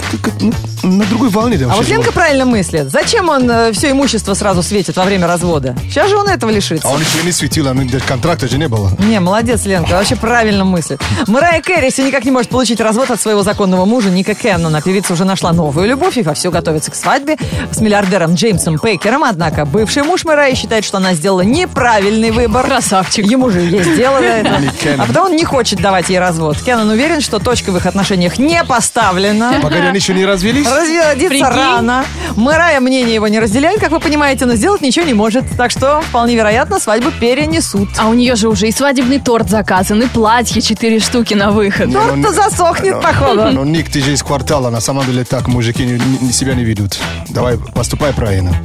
ну, 0.83 0.97
на 0.97 1.05
другой 1.05 1.29
волне, 1.29 1.57
да, 1.57 1.67
А 1.71 1.75
вот 1.75 1.87
Ленка 1.87 2.11
правильно 2.11 2.45
мыслит. 2.45 2.89
Зачем 2.91 3.29
он 3.29 3.49
все 3.73 3.91
имущество 3.91 4.33
сразу 4.33 4.61
светит 4.61 4.97
во 4.97 5.03
время 5.05 5.27
развода? 5.27 5.75
Сейчас 5.89 6.09
же 6.09 6.17
он 6.17 6.27
этого 6.27 6.49
лишится. 6.49 6.87
А 6.87 6.91
он 6.91 6.99
еще 6.99 7.23
не 7.25 7.31
светил, 7.31 7.67
а 7.67 7.73
ну, 7.73 7.87
даже 7.87 8.03
контракта 8.03 8.47
же 8.47 8.57
не 8.57 8.67
было. 8.67 8.91
Не, 8.99 9.19
молодец, 9.19 9.65
Ленка, 9.65 9.91
вообще 9.91 10.15
правильно 10.17 10.65
мыслит. 10.65 11.01
Мэрайя 11.27 11.61
Кэрри 11.61 11.89
все 11.91 12.05
никак 12.05 12.25
не 12.25 12.31
может 12.31 12.49
получить 12.49 12.81
развод 12.81 13.09
от 13.11 13.21
своего 13.21 13.43
законного 13.43 13.85
мужа 13.85 14.09
Ника 14.09 14.33
Кеннона. 14.49 14.81
Певица 14.81 15.13
уже 15.13 15.25
нашла 15.25 15.53
новую 15.53 15.87
любовь 15.87 16.17
и 16.17 16.23
вовсю 16.23 16.49
готовится 16.49 16.89
к 16.89 16.95
свадьбе 16.95 17.37
с 17.71 17.79
миллиардером 17.81 18.33
Джеймсом 18.33 18.79
Пейкером. 18.79 19.23
Однако 19.23 19.65
бывший 19.65 20.01
муж 20.01 20.25
Мэрайи 20.25 20.55
считает, 20.55 20.83
что 20.83 20.97
она 20.97 21.13
сделала 21.13 21.41
неправильный 21.41 22.31
выбор. 22.31 22.65
Красавчик. 22.65 23.27
Ему 23.27 23.51
же 23.51 23.59
есть 23.59 23.95
дело 23.95 24.19
до 24.19 24.25
этого. 24.25 24.59
А 24.97 25.05
потому 25.05 25.27
он 25.27 25.35
не 25.35 25.45
хочет 25.45 25.79
давать 25.81 26.09
ей 26.09 26.17
развод. 26.17 26.57
Кеннон 26.65 26.89
уверен, 26.89 27.21
что 27.21 27.37
точка 27.37 27.71
в 27.71 27.77
их 27.77 27.85
отношениях 27.85 28.39
не 28.39 28.63
поставлена. 28.63 29.59
Погоди, 29.61 29.83
они 29.83 29.99
еще 29.99 30.15
не 30.15 30.25
развелись? 30.25 30.65
Разводиться 30.65 31.47
рано. 31.47 32.03
Мэрайя 32.35 32.79
мнение 32.79 33.13
его 33.13 33.27
не 33.27 33.39
разделяет, 33.39 33.79
как 33.79 33.91
вы 33.91 33.99
понимаете, 33.99 34.47
но 34.47 34.55
сделать 34.55 34.81
ничего 34.81 35.05
не 35.05 35.13
может. 35.13 35.43
Так 35.57 35.69
что, 35.69 36.01
вполне 36.01 36.35
вероятно, 36.35 36.79
свадьбу 36.79 37.11
перенесут. 37.11 37.89
А 37.99 38.07
у 38.07 38.15
нее 38.15 38.35
же 38.35 38.49
уже 38.49 38.67
и 38.67 38.71
свадебный 38.71 39.19
торт 39.19 39.47
заказан, 39.47 40.01
и 40.01 40.07
платье 40.07 40.59
четыре 40.59 40.99
штуки 40.99 41.35
на 41.35 41.51
выход. 41.51 41.93
Торт-то 41.93 42.33
засохнет, 42.33 42.99
походу. 42.99 43.51
Ну, 43.51 43.63
Ник, 43.63 43.91
ты 43.91 44.01
же 44.01 44.13
из 44.13 44.23
квартала, 44.39 44.69
на 44.69 44.79
самом 44.79 45.05
деле 45.05 45.23
так 45.25 45.47
мужики 45.49 45.85
не- 45.85 45.99
не- 46.21 46.31
себя 46.31 46.55
не 46.55 46.63
ведут. 46.63 46.97
Давай, 47.29 47.57
поступай 47.75 48.13
правильно. 48.13 48.55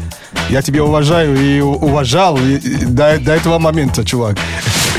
Я 0.49 0.63
тебя 0.63 0.85
уважаю 0.85 1.37
и 1.37 1.61
уважал 1.61 2.37
и- 2.39 2.57
и 2.59 2.85
до, 2.87 3.19
до 3.19 3.33
этого 3.33 3.59
момента, 3.59 4.05
чувак. 4.05 4.37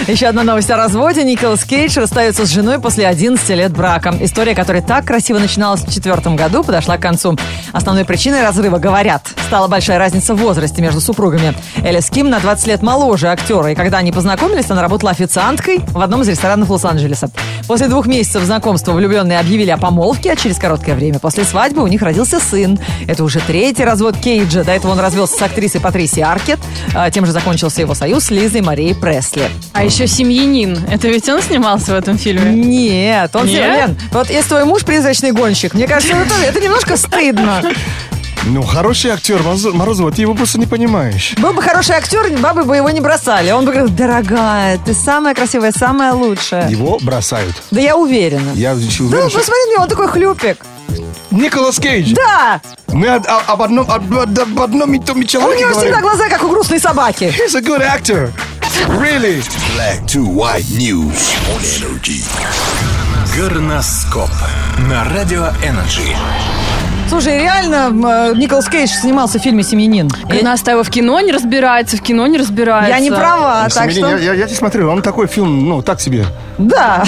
Еще 0.08 0.28
одна 0.28 0.44
новость 0.44 0.70
о 0.70 0.76
разводе. 0.78 1.24
Николас 1.24 1.64
Кейдж 1.64 1.98
расстается 1.98 2.46
с 2.46 2.50
женой 2.50 2.80
после 2.80 3.08
11 3.08 3.56
лет 3.56 3.72
брака. 3.72 4.14
История, 4.20 4.54
которая 4.54 4.82
так 4.82 5.06
красиво 5.06 5.40
начиналась 5.40 5.82
в 5.82 5.94
четвертом 5.94 6.36
году, 6.36 6.64
подошла 6.64 6.98
к 6.98 7.02
концу. 7.02 7.38
Основной 7.76 8.06
причиной 8.06 8.42
разрыва, 8.42 8.78
говорят, 8.78 9.28
стала 9.48 9.68
большая 9.68 10.00
разница 10.00 10.34
в 10.34 10.38
возрасте 10.38 10.82
между 10.82 11.02
супругами. 11.02 11.54
Элис 11.84 12.10
Ким 12.10 12.30
на 12.30 12.40
20 12.40 12.68
лет 12.68 12.82
моложе 12.82 13.28
актера, 13.28 13.70
и 13.70 13.76
когда 13.76 13.98
они 13.98 14.14
познакомились, 14.14 14.72
она 14.72 14.82
работала 14.82 15.12
официанткой 15.12 15.80
в 15.80 16.00
одном 16.00 16.22
из 16.22 16.30
ресторанов 16.30 16.70
Лос-Анджелеса. 16.70 17.30
После 17.68 17.90
двух 17.90 18.08
месяцев 18.08 18.44
знакомства 18.44 18.94
влюбленные 18.94 19.40
объявили 19.40 19.72
о 19.72 19.78
помолвке, 19.78 20.32
а 20.32 20.36
через 20.38 20.58
короткое 20.58 20.96
время 20.96 21.20
после 21.20 21.44
свадьбы 21.44 21.84
у 21.84 21.88
них 21.88 22.02
родился 22.02 22.40
сын. 22.40 22.80
Это 23.08 23.26
уже 23.26 23.42
третий 23.42 23.84
развод 23.84 24.16
Кейджа. 24.18 24.64
До 24.64 24.72
этого 24.72 24.94
он 24.94 25.00
развелся 25.02 25.36
с 25.38 25.42
актрисой 25.42 25.82
Патрисией 25.82 26.24
Аркет. 26.24 26.60
А, 26.94 27.12
Тем 27.12 27.26
же 27.26 27.34
закончился 27.34 27.82
его 27.82 27.94
союз 27.94 28.26
с 28.26 28.32
Лизой 28.32 28.62
Марией 28.62 28.96
Пресли. 28.96 29.50
А 29.74 29.84
еще 29.84 30.08
семьянин. 30.08 30.80
Это 30.90 31.10
ведь 31.10 31.28
он 31.28 31.42
снимался 31.42 31.92
в 31.92 31.96
этом 31.96 32.18
фильме? 32.18 32.54
Нет, 32.54 33.36
он 33.36 33.48
Нет? 33.48 33.58
Лен, 33.58 33.98
вот 34.12 34.30
если 34.30 34.48
твой 34.48 34.64
муж 34.64 34.86
призрачный 34.86 35.34
гонщик, 35.34 35.74
мне 35.74 35.88
кажется, 35.88 36.16
это, 36.16 36.36
это 36.48 36.62
немножко 36.62 36.96
стыдно. 36.96 37.65
Ну, 38.48 38.62
хороший 38.62 39.10
актер, 39.12 39.42
Мороз- 39.42 39.74
Морозова, 39.74 40.12
ты 40.12 40.22
его 40.22 40.36
просто 40.36 40.60
не 40.60 40.68
понимаешь. 40.68 41.34
Был 41.38 41.52
бы 41.54 41.64
хороший 41.64 41.96
актер, 41.96 42.30
бабы 42.40 42.64
бы 42.64 42.76
его 42.76 42.92
не 42.92 43.02
бросали. 43.02 43.50
Он 43.52 43.66
бы 43.66 43.72
говорил, 43.72 43.90
дорогая, 43.90 44.78
ты 44.78 44.94
самая 44.94 45.34
красивая, 45.34 45.72
самая 45.72 46.14
лучшая. 46.14 46.70
Его 46.70 47.00
бросают. 47.02 47.56
Да 47.72 47.82
я 47.82 47.96
уверена. 47.98 48.52
Я 48.54 48.74
еще 48.74 49.04
Да, 49.04 49.06
уверен, 49.18 49.30
что- 49.30 49.40
посмотри 49.40 49.64
на 49.66 49.72
него, 49.72 49.84
он 49.84 49.90
такой 49.90 50.08
хлюпик. 50.10 50.64
Николас 51.32 51.80
Кейдж. 51.80 52.14
Да, 52.14 52.62
Мы 52.94 53.08
об, 53.08 53.26
об 53.28 53.62
одном, 53.64 53.90
об, 53.92 54.14
об 54.14 54.62
одном 54.62 54.94
и 54.94 55.00
том 55.00 55.20
у 55.20 55.24
человеке 55.24 55.62
него 55.62 55.72
говорим. 55.72 55.92
всегда 55.94 56.02
глаза, 56.08 56.30
как 56.30 56.44
у 56.44 56.48
грустной 56.50 56.80
собаки. 56.80 57.24
He's 57.36 57.56
a 57.58 57.62
good 57.62 57.82
actor. 57.82 58.32
Really? 59.00 59.42
Black 59.76 60.06
to 60.06 60.24
white 60.24 60.66
news 60.78 61.34
on 61.50 61.62
energy. 61.82 62.24
Горноскоп 63.36 64.30
на 64.88 65.04
Радио 65.06 65.48
Energy. 65.64 66.16
Слушай, 67.08 67.40
реально 67.40 67.92
э, 68.08 68.34
Николас 68.36 68.68
Кейдж 68.68 68.90
снимался 68.90 69.40
в 69.40 69.42
фильме 69.42 69.64
«Семьянин». 69.64 70.10
Я, 70.32 70.44
Настя 70.44 70.84
в 70.84 70.90
кино 70.90 71.20
не 71.22 71.32
разбирается, 71.32 71.98
в 71.98 72.02
кино 72.02 72.26
не 72.28 72.38
разбирается. 72.38 72.90
я 72.90 73.00
не 73.00 73.12
права, 73.12 73.68
так 73.70 73.92
Семенин, 73.92 74.18
что... 74.18 74.18
я, 74.18 74.34
я, 74.34 74.34
я 74.34 74.48
не 74.48 74.54
смотрел, 74.54 74.90
он 74.90 75.02
такой 75.02 75.28
фильм, 75.28 75.70
ну, 75.70 75.82
так 75.82 76.02
себе. 76.02 76.26
Да. 76.58 77.04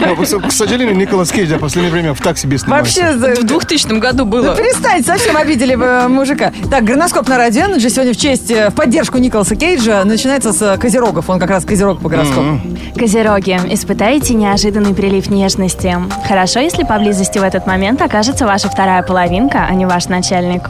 Ну, 0.00 0.16
к, 0.16 0.48
к 0.48 0.52
сожалению, 0.52 0.96
Николас 0.96 1.30
Кейдж 1.30 1.52
в 1.52 1.58
последнее 1.58 1.92
время 1.92 2.14
в 2.14 2.20
так 2.20 2.36
себе 2.38 2.58
снимается. 2.58 3.02
Вообще... 3.02 3.40
В 3.40 3.44
2000 3.44 3.98
году 3.98 4.18
Да 4.18 4.24
было. 4.24 4.56
перестань, 4.56 5.04
совсем 5.04 5.36
обидели 5.36 5.76
э, 5.80 6.08
мужика. 6.08 6.52
Так, 6.70 6.84
горноскоп 6.84 7.28
на 7.28 7.38
радио 7.38 7.64
Energy 7.64 7.88
сегодня 7.88 8.12
в 8.12 8.16
честь, 8.16 8.50
э, 8.50 8.70
в 8.70 8.74
поддержку 8.74 9.18
Николаса 9.18 9.56
Кейджа 9.56 10.04
начинается 10.04 10.52
с 10.52 10.76
козерогов. 10.78 11.30
Он 11.30 11.38
как 11.38 11.50
раз 11.50 11.64
козерог 11.64 12.00
по 12.00 12.08
гороскопу. 12.08 12.60
Козероги, 12.96 13.60
испытаете 13.70 14.34
неожиданный 14.34 14.94
прилив 14.94 15.30
нежности. 15.30 15.96
Хорошо, 16.26 16.60
если 16.60 16.84
поблизости 16.84 17.38
в 17.38 17.42
этот 17.42 17.66
момент 17.66 18.02
окажется 18.02 18.46
ваша 18.46 18.68
вторая 18.68 19.02
половинка, 19.14 19.64
а 19.70 19.74
не 19.74 19.86
ваш 19.86 20.08
начальник. 20.08 20.68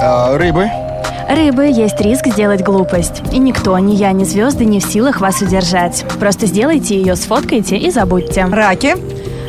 А, 0.00 0.34
рыбы. 0.38 0.70
Рыбы, 1.28 1.66
есть 1.66 2.00
риск 2.00 2.26
сделать 2.28 2.62
глупость. 2.62 3.20
И 3.32 3.38
никто, 3.38 3.78
ни 3.78 3.94
я, 3.94 4.12
ни 4.12 4.24
звезды 4.24 4.64
не 4.64 4.80
в 4.80 4.84
силах 4.84 5.20
вас 5.20 5.42
удержать. 5.42 6.02
Просто 6.18 6.46
сделайте 6.46 6.96
ее, 6.96 7.16
сфоткайте 7.16 7.76
и 7.76 7.90
забудьте. 7.90 8.46
Раки. 8.46 8.94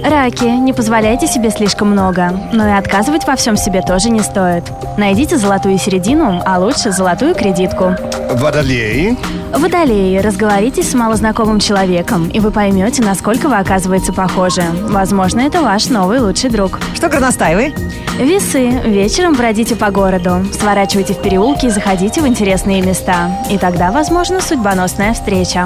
Раки, 0.04 0.44
не 0.44 0.74
позволяйте 0.74 1.26
себе 1.26 1.52
слишком 1.52 1.90
много, 1.92 2.34
но 2.52 2.68
и 2.68 2.72
отказывать 2.72 3.26
во 3.26 3.38
всем 3.38 3.56
себе 3.56 3.82
тоже 3.82 4.10
не 4.10 4.20
стоит. 4.20 4.66
Найдите 4.98 5.38
золотую 5.38 5.78
середину, 5.78 6.42
а 6.46 6.60
лучше 6.60 6.92
золотую 6.92 7.34
кредитку. 7.34 7.96
Водолеи. 8.34 9.18
Водолеи, 9.54 10.18
разговоритесь 10.18 10.92
с 10.92 10.94
малознакомым 10.94 11.60
человеком, 11.60 12.28
и 12.30 12.40
вы 12.40 12.52
поймете, 12.52 13.02
насколько 13.02 13.48
вы, 13.48 13.58
оказывается, 13.58 14.14
похожи. 14.14 14.64
Возможно, 14.90 15.42
это 15.42 15.62
ваш 15.62 15.90
новый 15.90 16.20
лучший 16.20 16.50
друг. 16.50 16.80
Что 16.94 17.10
горностаевый? 17.10 17.74
Весы. 18.20 18.70
Вечером 18.86 19.34
бродите 19.36 19.76
по 19.76 19.90
городу, 19.90 20.46
сворачивайте 20.52 21.14
в 21.14 21.22
переулки 21.22 21.68
и 21.68 21.70
заходите 21.70 22.22
в 22.22 22.28
интересные 22.28 22.82
места. 22.82 23.32
И 23.50 23.58
тогда, 23.58 23.92
возможно, 23.92 24.42
судьбоносная 24.42 25.14
встреча. 25.14 25.66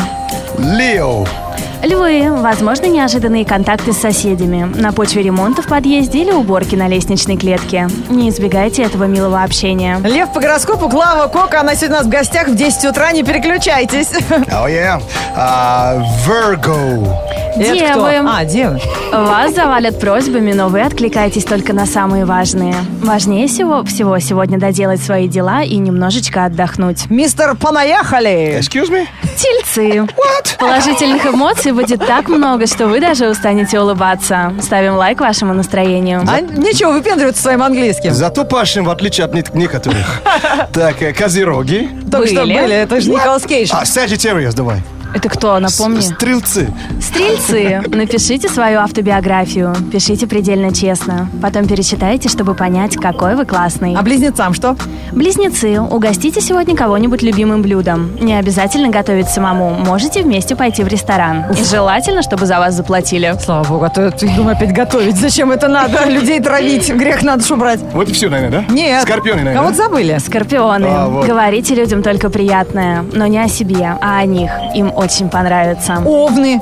Лео. 0.57 1.25
Львы. 1.83 2.31
Возможно, 2.41 2.85
неожиданные 2.85 3.45
контакты 3.45 3.93
с 3.93 3.97
соседями 3.97 4.63
на 4.63 4.91
почве 4.93 5.23
ремонта 5.23 5.61
в 5.61 5.67
подъезде 5.67 6.19
или 6.19 6.31
уборки 6.31 6.75
на 6.75 6.87
лестничной 6.87 7.37
клетке. 7.37 7.87
Не 8.09 8.29
избегайте 8.29 8.83
этого 8.83 9.05
милого 9.05 9.41
общения. 9.41 9.97
Лев 10.03 10.31
по 10.33 10.39
гороскопу, 10.39 10.89
Клава 10.89 11.27
Кока. 11.27 11.61
Она 11.61 11.75
сегодня 11.75 11.95
у 11.95 11.99
нас 11.99 12.07
в 12.07 12.09
гостях 12.09 12.47
в 12.49 12.55
10 12.55 12.85
утра. 12.85 13.11
Не 13.11 13.23
переключайтесь. 13.23 14.09
Oh, 14.51 14.67
yeah. 14.67 15.01
А, 15.35 15.97
Virgo. 16.25 17.07
Это 17.55 17.91
кто? 17.91 18.09
Девы. 18.09 18.29
А, 18.29 18.45
девы. 18.45 18.79
Вас 19.11 19.53
завалят 19.53 19.99
просьбами, 19.99 20.53
но 20.53 20.69
вы 20.69 20.81
откликаетесь 20.81 21.43
только 21.43 21.73
на 21.73 21.85
самые 21.85 22.25
важные. 22.25 22.75
Важнее 23.01 23.47
всего, 23.47 23.83
всего 23.83 24.17
сегодня 24.19 24.57
доделать 24.59 25.01
свои 25.01 25.27
дела 25.27 25.61
и 25.63 25.77
немножечко 25.77 26.45
отдохнуть. 26.45 27.09
Мистер 27.09 27.55
Понаехали. 27.55 28.57
Excuse 28.59 28.89
me? 28.89 29.05
Тельцы. 29.37 30.07
Положительных 30.59 31.25
эмоций 31.25 31.71
будет 31.71 32.05
так 32.05 32.27
много, 32.29 32.67
что 32.67 32.87
вы 32.87 32.99
даже 32.99 33.27
устанете 33.29 33.79
улыбаться. 33.79 34.53
Ставим 34.61 34.95
лайк 34.95 35.19
вашему 35.19 35.53
настроению. 35.53 36.23
А 36.27 36.41
ничего, 36.41 36.91
выпендриваться 36.91 37.41
своим 37.41 37.63
английским. 37.63 38.13
Зато 38.13 38.45
пашем, 38.45 38.85
в 38.85 38.89
отличие 38.89 39.25
от 39.25 39.33
не- 39.33 39.43
некоторых. 39.53 40.21
Так, 40.73 41.01
э, 41.01 41.13
козероги. 41.13 41.89
Только 42.11 42.27
что 42.27 42.41
Были. 42.41 42.59
были. 42.61 42.75
Это 42.75 43.01
же 43.01 43.09
Николас 43.11 43.43
Кейдж. 43.43 43.69
А, 43.73 43.83
Sagittarius, 43.83 44.53
давай. 44.53 44.77
Это 45.13 45.27
кто, 45.29 45.59
напомни? 45.59 45.99
Стрелцы. 45.99 46.73
Стрельцы, 47.01 47.81
напишите 47.87 48.47
свою 48.47 48.79
автобиографию. 48.79 49.75
Пишите 49.91 50.25
предельно 50.25 50.73
честно. 50.73 51.29
Потом 51.41 51.67
перечитайте, 51.67 52.29
чтобы 52.29 52.53
понять, 52.53 52.95
какой 52.95 53.35
вы 53.35 53.45
классный. 53.45 53.95
А 53.95 54.01
близнецам 54.01 54.53
что? 54.53 54.75
Близнецы, 55.11 55.81
угостите 55.81 56.39
сегодня 56.39 56.75
кого-нибудь 56.75 57.21
любимым 57.21 57.61
блюдом. 57.61 58.15
Не 58.21 58.35
обязательно 58.35 58.89
готовить 58.89 59.27
самому. 59.27 59.71
Можете 59.71 60.23
вместе 60.23 60.55
пойти 60.55 60.83
в 60.83 60.87
ресторан. 60.87 61.51
И 61.51 61.63
желательно, 61.63 62.21
чтобы 62.21 62.45
за 62.45 62.59
вас 62.59 62.75
заплатили. 62.75 63.35
Слава 63.43 63.67
богу, 63.67 63.85
а 63.85 63.89
то 63.89 64.03
я 64.03 64.11
думаю 64.35 64.55
опять 64.55 64.73
готовить. 64.73 65.17
Зачем 65.17 65.51
это 65.51 65.67
надо? 65.67 66.09
Людей 66.09 66.39
травить. 66.39 66.89
Грех 66.93 67.23
надо 67.23 67.43
убрать. 67.53 67.81
Вот 67.93 68.07
и 68.07 68.13
все, 68.13 68.29
наверное, 68.29 68.63
да? 68.65 68.73
Нет. 68.73 69.03
Скорпионы, 69.03 69.43
наверное. 69.43 69.61
Кого-то 69.61 69.77
забыли. 69.77 70.17
Скорпионы. 70.19 70.85
А, 70.85 71.07
вот. 71.07 71.25
Говорите 71.27 71.75
людям 71.75 72.01
только 72.01 72.29
приятное, 72.29 73.03
но 73.11 73.27
не 73.27 73.39
о 73.39 73.49
себе, 73.49 73.97
а 73.99 74.19
о 74.19 74.25
них. 74.25 74.51
Им 74.73 74.91
очень 75.01 75.29
понравится. 75.29 76.01
Овны. 76.05 76.61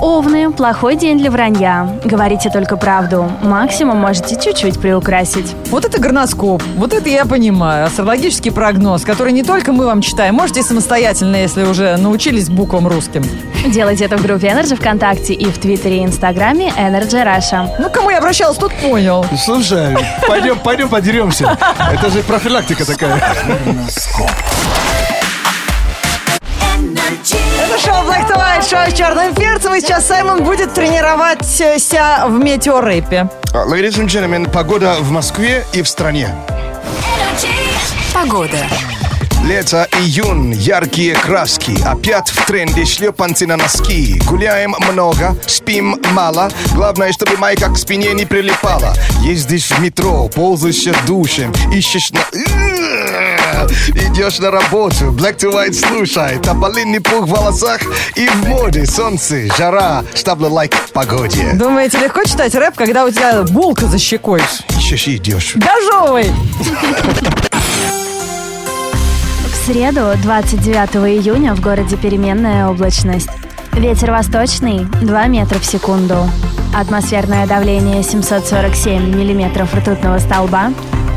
Овны. 0.00 0.52
Плохой 0.52 0.96
день 0.96 1.18
для 1.18 1.30
вранья. 1.30 1.88
Говорите 2.04 2.50
только 2.50 2.76
правду. 2.76 3.30
Максимум 3.42 3.98
можете 3.98 4.36
чуть-чуть 4.36 4.80
приукрасить. 4.80 5.54
Вот 5.70 5.84
это 5.84 5.98
горноскоп. 6.00 6.62
Вот 6.76 6.92
это 6.92 7.08
я 7.08 7.24
понимаю. 7.24 7.86
Астрологический 7.86 8.52
прогноз, 8.52 9.04
который 9.04 9.32
не 9.32 9.42
только 9.42 9.72
мы 9.72 9.86
вам 9.86 10.02
читаем. 10.02 10.34
Можете 10.34 10.62
самостоятельно, 10.62 11.36
если 11.36 11.64
уже 11.64 11.96
научились 11.96 12.48
буквам 12.48 12.86
русским. 12.86 13.24
Делайте 13.66 14.04
это 14.04 14.16
в 14.16 14.22
группе 14.22 14.48
Energy 14.48 14.76
ВКонтакте 14.76 15.32
и 15.34 15.46
в 15.46 15.58
Твиттере 15.58 15.98
и 15.98 16.04
Инстаграме 16.04 16.72
Energy 16.76 17.24
Russia. 17.24 17.68
Ну, 17.78 17.90
кому 17.90 18.10
я 18.10 18.18
обращалась, 18.18 18.58
тот 18.58 18.72
понял. 18.74 19.24
Слушай, 19.44 19.96
пойдем, 20.28 20.58
пойдем 20.58 20.88
подеремся. 20.88 21.56
Это 21.92 22.10
же 22.10 22.22
профилактика 22.22 22.84
такая. 22.86 23.22
Это 27.76 27.84
шоу 27.84 28.04
Black 28.04 28.26
to 28.28 28.36
White, 28.36 28.68
шоу 28.68 28.90
с 28.90 28.94
черным 28.94 29.34
перцем. 29.34 29.74
И 29.74 29.80
сейчас 29.80 30.06
Саймон 30.06 30.44
будет 30.44 30.72
тренироваться 30.72 31.76
в 32.26 32.38
метеорэпе. 32.38 33.28
Ladies 33.52 33.98
and 33.98 34.06
gentlemen, 34.06 34.50
погода 34.50 34.96
в 35.00 35.10
Москве 35.10 35.64
и 35.72 35.82
в 35.82 35.88
стране. 35.88 36.34
Погода. 38.14 38.58
Лето, 39.46 39.86
июнь, 40.00 40.54
яркие 40.54 41.14
краски. 41.14 41.78
Опять 41.84 42.30
в 42.30 42.46
тренде 42.46 42.84
шлепанцы 42.84 43.46
на 43.46 43.56
носки. 43.56 44.20
Гуляем 44.26 44.74
много, 44.90 45.36
спим 45.46 46.00
мало. 46.10 46.50
Главное, 46.74 47.12
чтобы 47.12 47.36
майка 47.36 47.68
к 47.68 47.78
спине 47.78 48.12
не 48.12 48.24
прилипала. 48.24 48.92
Ездишь 49.22 49.70
в 49.70 49.78
метро, 49.78 50.28
ползаешь 50.28 50.92
душем 51.06 51.52
Ищешь 51.72 52.10
на... 52.10 52.18
Идешь 53.94 54.40
на 54.40 54.50
работу, 54.50 55.12
Black 55.12 55.36
to 55.36 55.52
White 55.52 55.74
слушай. 55.74 56.40
Тополиный 56.40 57.00
пух 57.00 57.26
в 57.26 57.30
волосах 57.30 57.82
и 58.16 58.26
в 58.26 58.48
моде. 58.48 58.84
Солнце, 58.84 59.46
жара, 59.56 60.02
штабла 60.16 60.48
лайк 60.48 60.74
погоде. 60.92 61.52
Думаете, 61.54 61.98
легко 61.98 62.24
читать 62.24 62.52
рэп, 62.56 62.74
когда 62.74 63.04
у 63.04 63.10
тебя 63.12 63.44
булка 63.44 63.86
за 63.86 63.98
щекой? 63.98 64.42
Ищешь 64.76 65.06
и 65.06 65.16
идешь. 65.16 65.52
Дожевывай! 65.54 66.32
Среду, 69.66 70.12
29 70.22 70.94
июня, 71.18 71.52
в 71.52 71.60
городе 71.60 71.96
переменная 71.96 72.68
облачность. 72.68 73.30
Ветер 73.72 74.12
восточный 74.12 74.84
2 75.02 75.26
метра 75.26 75.58
в 75.58 75.64
секунду. 75.64 76.14
Атмосферное 76.72 77.48
давление 77.48 78.04
747 78.04 79.12
миллиметров 79.12 79.74
ртутного 79.74 80.18
столба. 80.18 80.72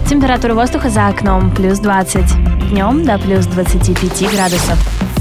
Температура 0.10 0.56
воздуха 0.56 0.90
за 0.90 1.10
окном 1.10 1.52
плюс 1.52 1.78
20. 1.78 2.70
Днем 2.72 3.06
до 3.06 3.20
плюс 3.20 3.46
25 3.46 4.34
градусов. 4.34 5.19